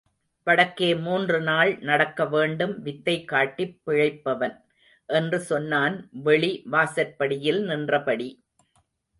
[0.47, 0.87] வடக்கே...
[0.99, 2.81] மூன்று நாள் நடக்க வேண்டும்...
[2.81, 4.55] வித்தை காட்டிப் பிழைப்பவன்!...
[5.09, 6.09] என்று சொன்னான்,
[6.23, 8.29] வெளி வாசற்படியில் நின்றபடி.